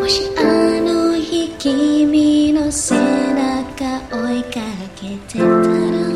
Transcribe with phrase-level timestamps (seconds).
[0.00, 0.40] もしあ
[0.80, 4.60] の日君の背中追いか
[4.96, 6.11] けてたら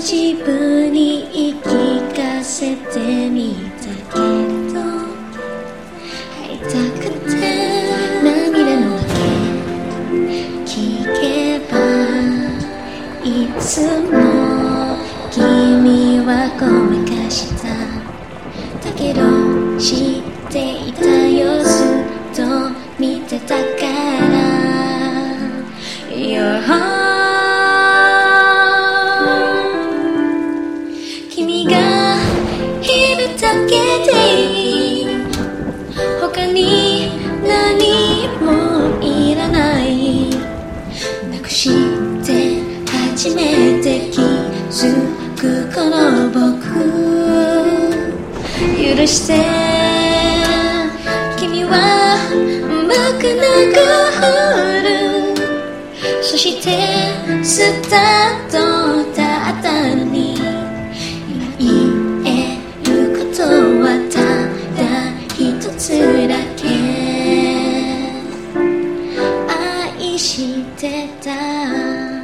[0.00, 1.68] 自分に言い聞
[2.16, 4.16] かせてみたけ
[4.72, 4.80] ど。
[6.40, 6.68] 会いた
[6.98, 7.32] くて
[8.24, 9.10] 涙のわけ
[10.64, 10.72] 聞
[11.20, 11.20] け
[11.70, 11.76] ば
[13.22, 13.28] い
[13.60, 13.68] つ
[14.10, 14.16] も
[15.30, 17.68] 君はごまかした。
[18.82, 19.20] だけど
[19.78, 21.19] 知っていた
[49.00, 49.32] 許して
[51.38, 51.72] 君は
[52.28, 53.42] うまくな
[53.72, 53.80] く
[54.82, 54.88] る。
[56.22, 56.68] そして
[57.42, 58.58] スタート
[59.16, 60.36] だったのに。
[61.58, 63.42] 今言えること
[63.80, 64.20] はた
[64.76, 64.80] だ
[65.34, 65.38] 一
[65.78, 65.82] つ
[66.28, 66.68] だけ。
[69.96, 72.19] 愛してた。